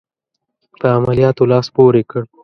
په 0.79 0.85
عملیاتو 0.97 1.43
لاس 1.51 1.67
پوري 1.75 2.03
کړ. 2.11 2.21